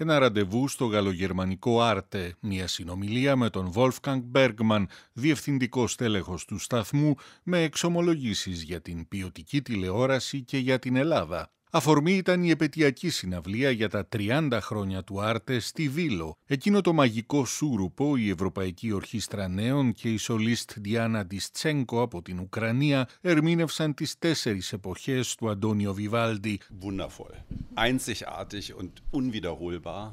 [0.00, 7.14] Ένα ραντεβού στο γαλλογερμανικό Άρτε, μια συνομιλία με τον Wolfgang Bergman, διευθυντικό στέλεχος του σταθμού,
[7.42, 11.52] με εξομολογήσεις για την ποιοτική τηλεόραση και για την Ελλάδα.
[11.70, 16.36] Αφορμή ήταν η επαιτειακή συναυλία για τα 30 χρόνια του Άρτε στη Βίλο.
[16.46, 22.38] Εκείνο το μαγικό σούρουπο, η Ευρωπαϊκή Ορχήστρα Νέων και η σολίστ Διάννα Ντιστσέγκο από την
[22.38, 26.60] Ουκρανία ερμήνευσαν τις τέσσερις εποχές του Αντώνιο Βιβάλντι.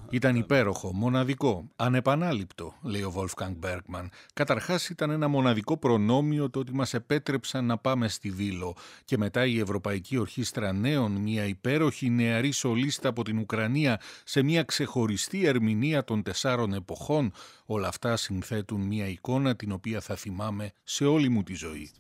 [0.09, 4.07] Ήταν υπέροχο, μοναδικό, ανεπανάληπτο, λέει ο Wolfgang Bergman.
[4.33, 8.75] Καταρχάς ήταν ένα μοναδικό προνόμιο το ότι μας επέτρεψαν να πάμε στη Βίλο
[9.05, 14.63] και μετά η Ευρωπαϊκή Ορχήστρα Νέων, μια υπέροχη νεαρή σολίστα από την Ουκρανία σε μια
[14.63, 17.31] ξεχωριστή ερμηνεία των τεσσάρων εποχών,
[17.65, 21.91] όλα αυτά συνθέτουν μια εικόνα την οποία θα θυμάμαι σε όλη μου τη ζωή.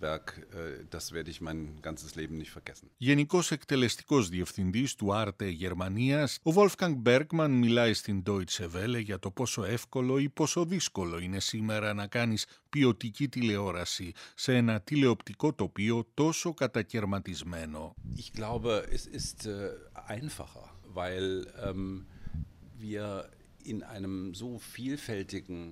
[2.97, 9.31] Γενικός εκτελεστικός διευθυντής του Άρτε Γερμανίας, ο Wolfgang Bergman μιλάει στην Deutsche Welle για το
[9.31, 16.07] πόσο εύκολο ή πόσο δύσκολο είναι σήμερα να κάνεις ποιοτική τηλεόραση σε ένα τηλεοπτικό τοπίο
[16.13, 17.95] τόσο κατακαιρματισμένο.
[18.15, 19.51] Ich glaube, es ist äh,
[20.15, 22.05] einfacher, weil ähm,
[22.79, 23.29] wir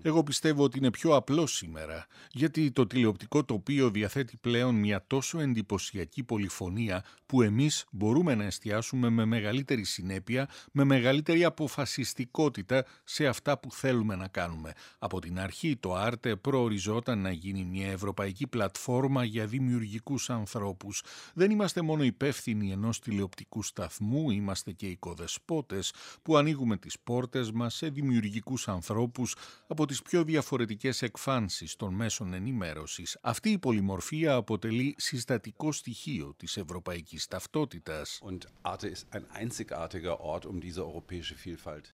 [0.02, 5.40] εγώ πιστεύω ότι είναι πιο απλό σήμερα, γιατί το τηλεοπτικό τοπίο διαθέτει πλέον μια τόσο
[5.40, 13.60] εντυπωσιακή πολυφωνία που εμείς μπορούμε να εστιάσουμε με μεγαλύτερη συνέπεια, με μεγαλύτερη αποφασιστικότητα σε αυτά
[13.60, 14.74] που θέλουμε να κάνουμε.
[15.00, 21.04] Από την αρχή το Άρτε προοριζόταν να γίνει μια ευρωπαϊκή πλατφόρμα για δημιουργικούς ανθρώπους.
[21.34, 27.82] Δεν είμαστε μόνο υπεύθυνοι ενός τηλεοπτικού σταθμού, είμαστε και οικοδεσπότες που ανοίγουμε τις πόρτες μας
[27.84, 29.36] σε δημιουργικούς ανθρώπους
[29.68, 33.18] από τις πιο διαφορετικές εκφάνσεις των μέσων ενημέρωσης.
[33.22, 38.22] Αυτή η πολυμορφία αποτελεί συστατικό στοιχείο της ευρωπαϊκής ταυτότητας.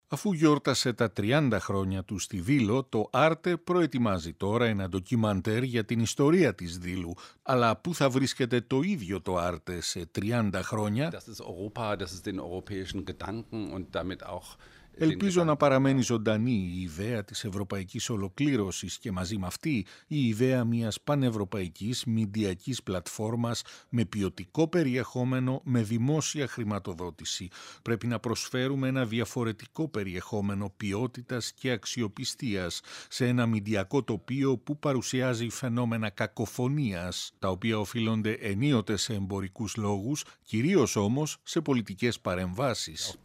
[0.07, 5.85] Αφού γιόρτασε τα 30 χρόνια του στη Δήλο, το Άρτε προετοιμάζει τώρα ένα ντοκιμαντέρ για
[5.85, 7.13] την ιστορία της Δήλου.
[7.41, 12.11] Αλλά πού θα βρίσκεται το ίδιο το Άρτε σε 30 χρόνια; Das ist Europa, das
[12.15, 14.57] ist den europäischen Gedanken und damit auch
[14.99, 20.63] Ελπίζω να παραμένει ζωντανή η ιδέα της ευρωπαϊκής ολοκλήρωσης και μαζί με αυτή η ιδέα
[20.63, 27.47] μιας πανευρωπαϊκής μηντιακής πλατφόρμας με ποιοτικό περιεχόμενο, με δημόσια χρηματοδότηση.
[27.81, 35.49] Πρέπει να προσφέρουμε ένα διαφορετικό περιεχόμενο ποιότητας και αξιοπιστίας σε ένα μηντιακό τοπίο που παρουσιάζει
[35.49, 43.17] φαινόμενα κακοφωνίας, τα οποία οφείλονται ενίοτε σε εμπορικούς λόγους, κυρίως όμως σε πολιτικές παρεμβάσεις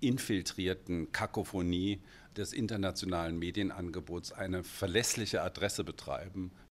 [0.00, 2.00] infiltrierten Kakophonie
[2.36, 6.52] des internationalen Medienangebots eine verlässliche Adresse betreiben